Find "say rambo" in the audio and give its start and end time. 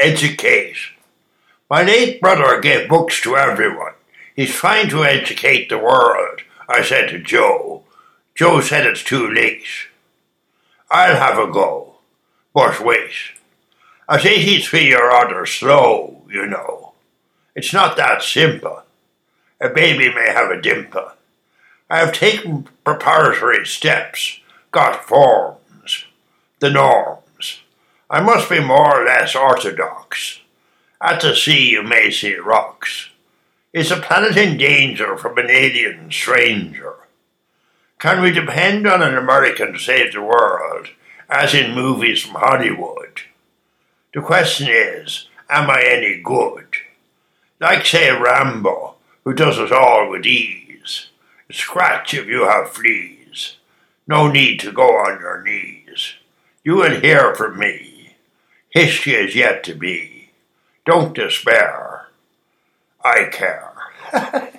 47.86-48.96